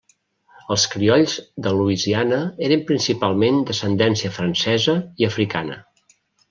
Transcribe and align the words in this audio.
Els 0.75 0.85
criolls 0.93 1.35
de 1.67 1.73
Louisiana 1.81 2.41
eren 2.71 2.83
principalment 2.89 3.63
d'ascendència 3.69 4.35
francesa 4.41 5.01
i 5.25 5.31
africana. 5.33 5.81